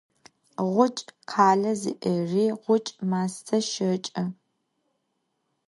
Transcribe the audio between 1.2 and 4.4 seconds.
khale zi'eri ğuçç' maste şeç'e.